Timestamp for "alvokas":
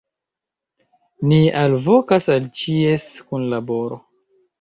1.59-2.29